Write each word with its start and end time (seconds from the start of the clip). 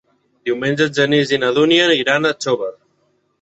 Diumenge 0.49 0.83
en 0.87 0.95
Genís 0.99 1.33
i 1.37 1.39
na 1.43 1.51
Dúnia 1.59 1.85
iran 1.99 2.31
a 2.31 2.33
Xóvar. 2.47 2.73